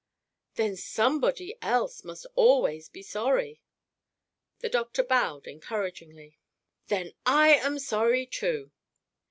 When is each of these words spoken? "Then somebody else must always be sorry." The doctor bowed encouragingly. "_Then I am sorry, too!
"Then 0.55 0.77
somebody 0.77 1.53
else 1.61 2.03
must 2.03 2.25
always 2.33 2.89
be 2.89 3.03
sorry." 3.03 3.61
The 4.57 4.67
doctor 4.69 5.03
bowed 5.03 5.45
encouragingly. 5.45 6.39
"_Then 6.89 7.13
I 7.23 7.49
am 7.57 7.77
sorry, 7.77 8.25
too! 8.25 8.71